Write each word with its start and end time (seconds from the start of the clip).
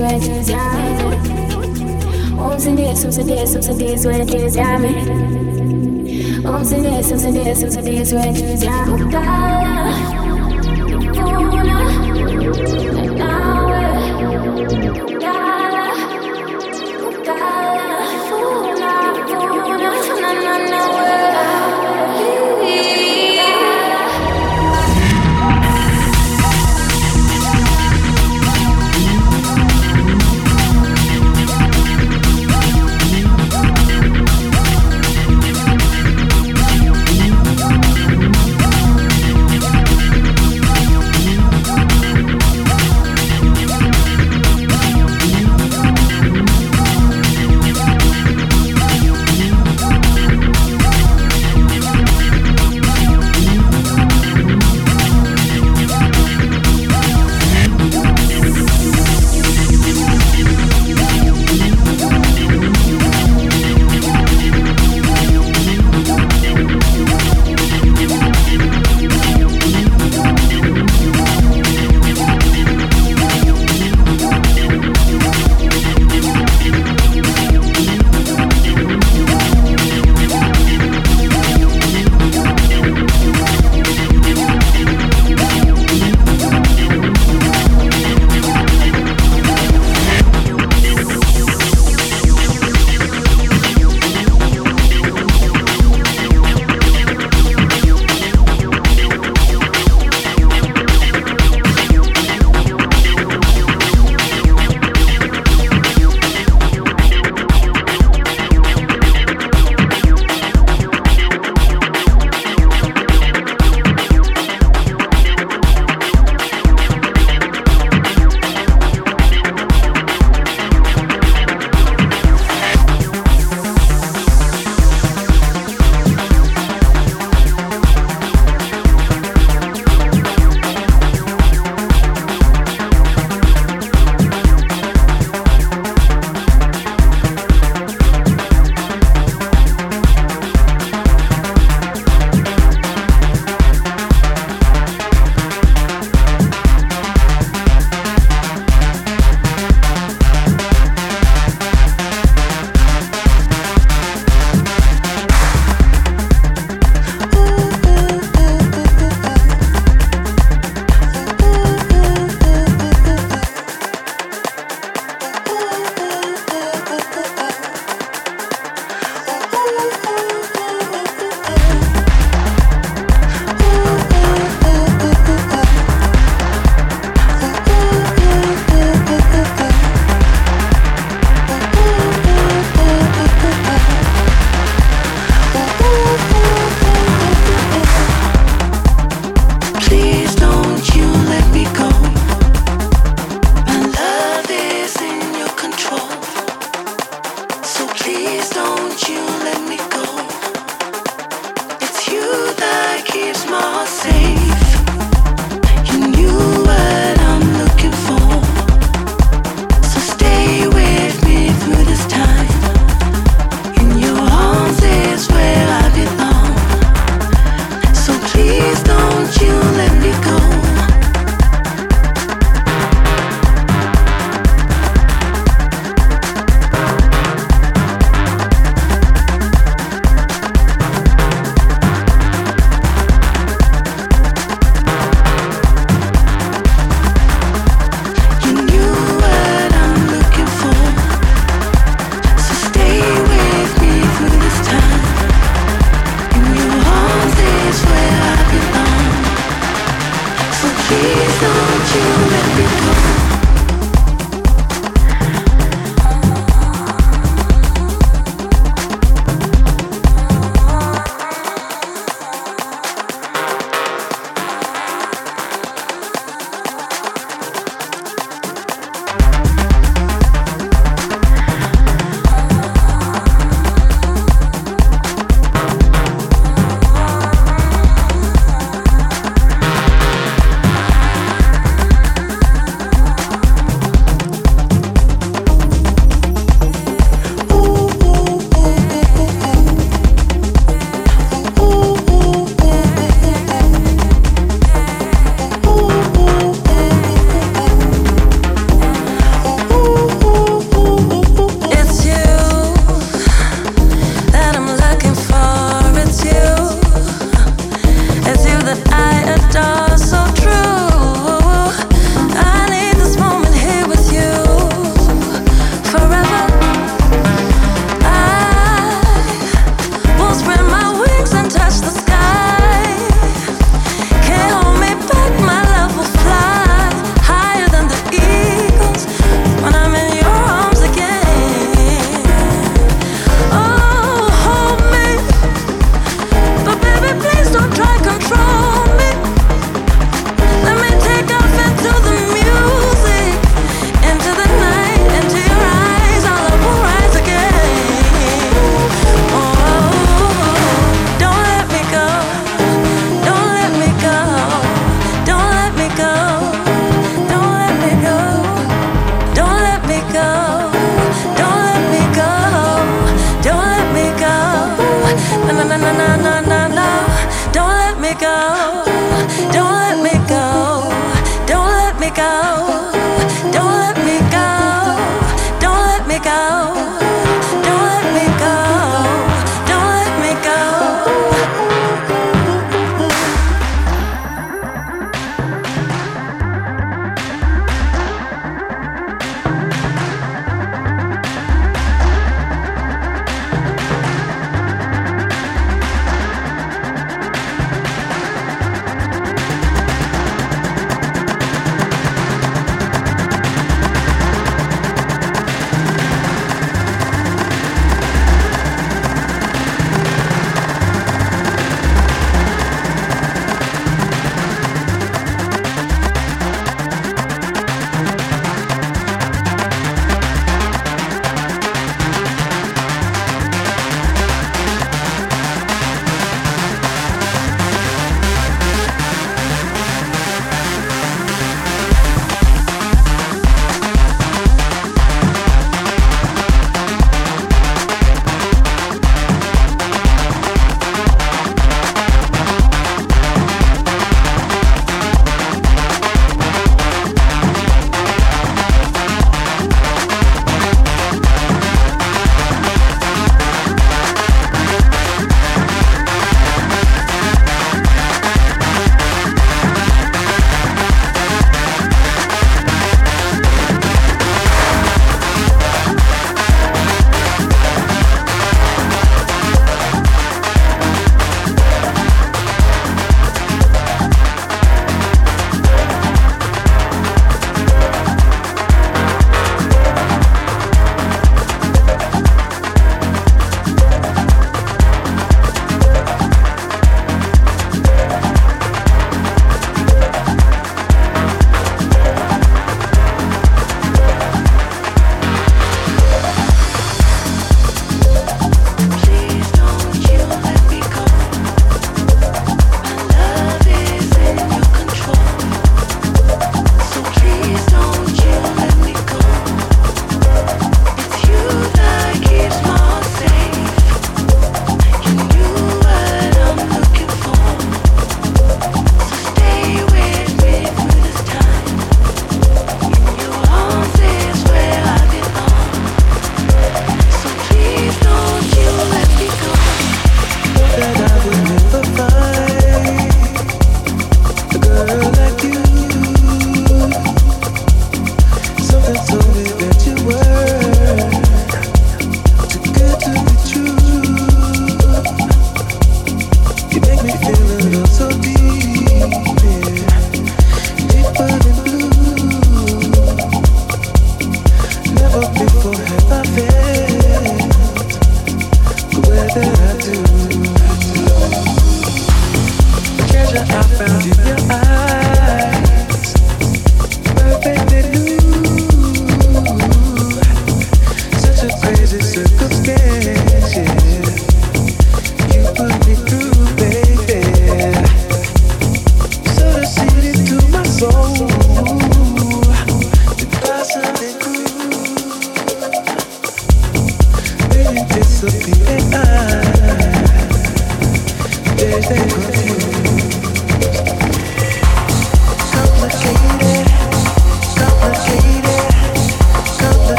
sweat, 0.00 0.48
yeah. 0.48 0.74
Om 2.38 2.60
sin 2.60 2.76
det, 2.76 2.96
som 2.96 3.12
sin 3.12 3.26
det, 3.26 3.48
som 3.48 3.62
sin 3.62 3.78
det, 3.78 3.98
sweat, 3.98 4.56
yeah, 4.56 4.80
me. 4.80 4.88
Om 6.48 6.64
sin 6.64 6.82
det, 6.82 7.04
som 7.04 7.18
sin 7.18 7.34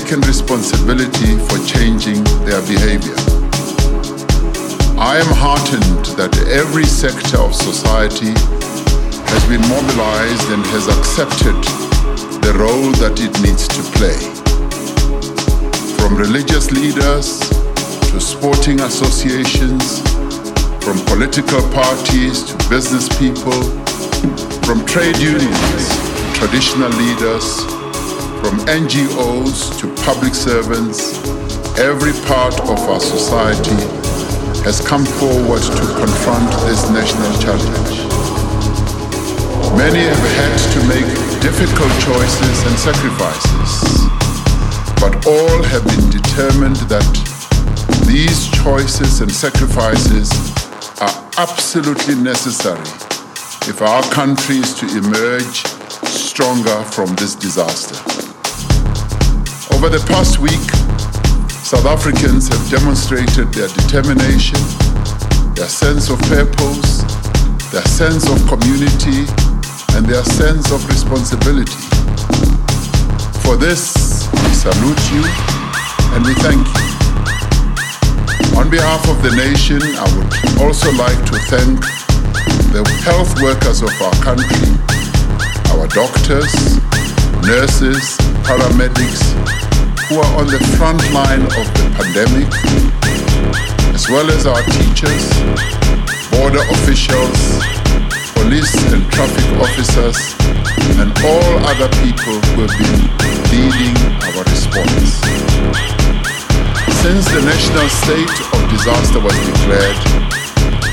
taken 0.00 0.22
responsibility 0.22 1.36
for 1.52 1.58
changing 1.68 2.24
their 2.48 2.62
behavior. 2.64 3.12
I 4.96 5.20
am 5.20 5.28
heartened 5.36 6.16
that 6.16 6.32
every 6.48 6.84
sector 6.84 7.36
of 7.36 7.54
society 7.54 8.32
has 9.28 9.42
been 9.52 9.60
mobilized 9.68 10.48
and 10.48 10.64
has 10.72 10.88
accepted 10.88 11.52
the 12.40 12.56
role 12.56 12.88
that 13.04 13.20
it 13.20 13.36
needs 13.44 13.68
to 13.68 13.82
play. 13.92 14.16
From 16.00 16.16
religious 16.16 16.72
leaders 16.72 17.44
to 18.08 18.18
sporting 18.18 18.80
associations, 18.80 20.00
from 20.80 20.96
political 21.04 21.60
parties 21.68 22.48
to 22.48 22.56
business 22.72 23.12
people, 23.20 23.60
from 24.64 24.86
trade 24.88 25.18
unions, 25.20 25.84
traditional 26.40 26.88
leaders, 26.96 27.71
from 28.42 28.58
NGOs 28.66 29.78
to 29.78 29.86
public 30.02 30.34
servants, 30.34 31.14
every 31.78 32.10
part 32.26 32.58
of 32.66 32.76
our 32.90 32.98
society 32.98 33.78
has 34.66 34.80
come 34.80 35.06
forward 35.06 35.62
to 35.62 35.84
confront 35.94 36.50
this 36.66 36.90
national 36.90 37.30
challenge. 37.38 38.02
Many 39.78 40.02
have 40.10 40.26
had 40.42 40.54
to 40.74 40.80
make 40.90 41.06
difficult 41.38 41.92
choices 42.02 42.56
and 42.66 42.76
sacrifices, 42.82 44.10
but 44.98 45.14
all 45.24 45.62
have 45.62 45.86
been 45.86 46.10
determined 46.10 46.82
that 46.90 47.06
these 48.08 48.50
choices 48.50 49.20
and 49.20 49.30
sacrifices 49.30 50.32
are 51.00 51.30
absolutely 51.38 52.16
necessary 52.16 52.90
if 53.70 53.80
our 53.82 54.02
country 54.10 54.56
is 54.56 54.74
to 54.74 54.86
emerge 54.98 55.64
stronger 56.10 56.82
from 56.90 57.14
this 57.14 57.36
disaster. 57.36 58.21
Over 59.70 59.88
the 59.88 60.02
past 60.10 60.40
week, 60.42 60.58
South 61.62 61.86
Africans 61.86 62.48
have 62.50 62.64
demonstrated 62.66 63.54
their 63.54 63.70
determination, 63.70 64.58
their 65.54 65.70
sense 65.70 66.10
of 66.10 66.18
purpose, 66.26 67.06
their 67.70 67.86
sense 67.86 68.26
of 68.26 68.42
community, 68.50 69.22
and 69.94 70.02
their 70.02 70.26
sense 70.26 70.74
of 70.74 70.82
responsibility. 70.90 71.78
For 73.46 73.54
this, 73.54 74.26
we 74.34 74.50
salute 74.50 75.02
you 75.14 75.22
and 76.18 76.26
we 76.26 76.34
thank 76.42 76.58
you. 76.66 76.82
On 78.58 78.66
behalf 78.66 79.06
of 79.06 79.22
the 79.22 79.30
nation, 79.38 79.78
I 79.78 80.06
would 80.18 80.32
also 80.58 80.90
like 80.98 81.22
to 81.30 81.38
thank 81.46 81.78
the 82.74 82.82
health 83.06 83.30
workers 83.40 83.82
of 83.82 83.94
our 84.02 84.16
country, 84.26 84.74
our 85.70 85.86
doctors, 85.86 86.50
nurses, 87.46 88.18
paramedics, 88.42 89.22
who 90.08 90.18
are 90.18 90.34
on 90.40 90.46
the 90.46 90.58
front 90.76 91.00
line 91.12 91.42
of 91.42 91.66
the 91.78 91.86
pandemic, 91.94 92.50
as 93.94 94.08
well 94.08 94.28
as 94.30 94.46
our 94.46 94.62
teachers, 94.74 95.24
border 96.34 96.62
officials, 96.74 97.38
police 98.34 98.74
and 98.92 99.06
traffic 99.12 99.46
officers, 99.62 100.18
and 100.98 101.10
all 101.22 101.52
other 101.70 101.88
people 102.02 102.36
who 102.52 102.66
have 102.66 102.76
been 102.76 103.02
leading 103.54 103.94
our 104.26 104.42
response. 104.44 105.22
Since 107.02 107.24
the 107.30 107.42
national 107.46 107.88
state 108.02 108.36
of 108.52 108.60
disaster 108.70 109.20
was 109.22 109.38
declared, 109.46 109.98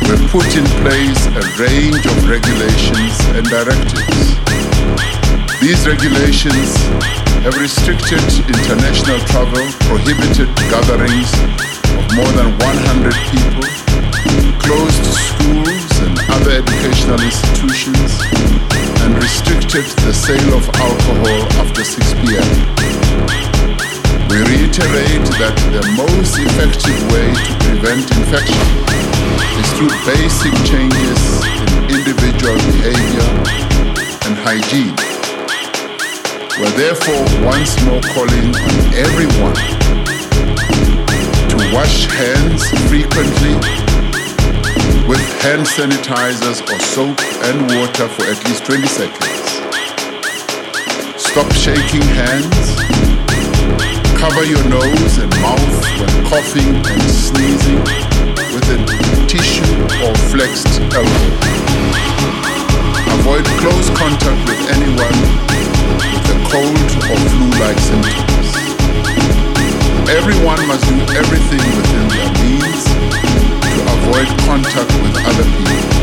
we've 0.06 0.26
put 0.30 0.50
in 0.54 0.66
place 0.86 1.22
a 1.34 1.44
range 1.58 2.06
of 2.06 2.18
regulations 2.30 3.16
and 3.34 3.46
directives. 3.50 4.38
These 5.62 5.86
regulations 5.88 6.78
have 7.44 7.56
restricted 7.56 8.20
international 8.52 9.20
travel, 9.32 9.64
prohibited 9.88 10.50
gatherings 10.68 11.32
of 11.96 12.04
more 12.16 12.32
than 12.36 12.52
100 12.60 13.16
people, 13.32 13.64
closed 14.60 15.06
schools 15.08 15.92
and 16.04 16.20
other 16.36 16.60
educational 16.60 17.22
institutions, 17.24 18.20
and 19.04 19.16
restricted 19.24 19.88
the 20.04 20.12
sale 20.14 20.54
of 20.54 20.68
alcohol 20.84 21.40
after 21.64 21.84
6 21.84 22.14
p.m. 22.20 22.50
We 24.28 24.44
reiterate 24.44 25.24
that 25.40 25.56
the 25.72 25.84
most 25.96 26.36
effective 26.38 27.00
way 27.08 27.32
to 27.32 27.54
prevent 27.64 28.04
infection 28.20 28.68
is 29.64 29.68
through 29.80 29.96
basic 30.04 30.54
changes 30.68 31.22
in 31.56 32.04
individual 32.04 32.60
behavior 32.68 33.28
and 34.28 34.36
hygiene. 34.44 35.09
We're 36.60 36.70
therefore 36.72 37.24
once 37.46 37.72
more 37.86 38.02
calling 38.12 38.52
on 38.52 38.76
everyone 38.92 39.56
to 41.48 41.58
wash 41.74 42.06
hands 42.12 42.68
frequently 42.92 43.56
with 45.08 45.24
hand 45.40 45.66
sanitizers 45.66 46.60
or 46.68 46.80
soap 46.92 47.18
and 47.48 47.62
water 47.80 48.10
for 48.10 48.24
at 48.24 48.44
least 48.44 48.66
20 48.66 48.88
seconds. 48.88 49.40
Stop 51.16 51.50
shaking 51.54 52.04
hands. 52.20 52.76
Cover 54.20 54.44
your 54.44 54.64
nose 54.68 55.18
and 55.18 55.32
mouth 55.40 55.84
when 55.98 56.26
coughing 56.26 56.76
and 56.76 57.02
sneezing 57.10 57.80
with 58.52 58.68
a 58.68 59.26
tissue 59.30 59.64
or 60.04 60.14
flexed 60.28 60.82
elbow. 60.92 62.59
Avoid 63.20 63.46
close 63.60 63.90
contact 64.00 64.40
with 64.48 64.62
anyone 64.72 65.20
with 66.00 66.32
a 66.32 66.38
cold 66.48 66.90
or 67.12 67.20
flu-like 67.30 67.78
symptoms. 67.78 68.48
Everyone 70.08 70.62
must 70.68 70.88
do 70.88 70.96
everything 71.20 71.60
within 71.76 72.08
their 72.16 72.32
means 72.40 72.84
to 73.76 73.80
avoid 73.92 74.28
contact 74.48 74.92
with 75.04 75.14
other 75.28 75.46
people. 75.60 76.00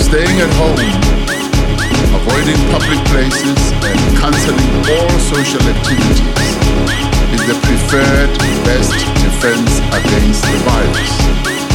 Staying 0.00 0.40
at 0.40 0.50
home, 0.56 0.80
avoiding 2.24 2.58
public 2.72 2.98
places, 3.12 3.60
and 3.84 4.00
cancelling 4.16 4.72
all 4.96 5.12
social 5.20 5.60
activities 5.60 6.24
is 7.36 7.42
the 7.46 7.56
preferred 7.68 8.32
best 8.64 8.96
defense 9.20 9.78
against 9.92 10.42
the 10.42 10.56
virus. 10.64 11.65